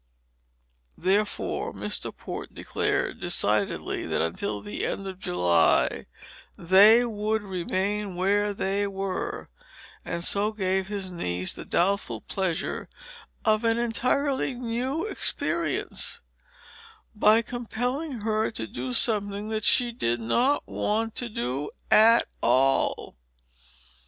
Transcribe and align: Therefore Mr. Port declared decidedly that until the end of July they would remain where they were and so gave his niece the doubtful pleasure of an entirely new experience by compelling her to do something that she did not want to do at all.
Therefore 0.97 1.73
Mr. 1.75 2.11
Port 2.17 2.55
declared 2.55 3.19
decidedly 3.21 4.07
that 4.07 4.19
until 4.19 4.59
the 4.59 4.83
end 4.83 5.05
of 5.05 5.19
July 5.19 6.07
they 6.57 7.05
would 7.05 7.43
remain 7.43 8.15
where 8.15 8.51
they 8.51 8.87
were 8.87 9.47
and 10.03 10.23
so 10.23 10.53
gave 10.53 10.87
his 10.87 11.11
niece 11.13 11.53
the 11.53 11.65
doubtful 11.65 12.19
pleasure 12.21 12.89
of 13.45 13.63
an 13.63 13.77
entirely 13.77 14.55
new 14.55 15.05
experience 15.05 16.19
by 17.13 17.43
compelling 17.43 18.21
her 18.21 18.49
to 18.49 18.65
do 18.65 18.93
something 18.93 19.49
that 19.49 19.63
she 19.63 19.91
did 19.91 20.19
not 20.19 20.63
want 20.67 21.13
to 21.13 21.29
do 21.29 21.69
at 21.91 22.27
all. 22.41 23.15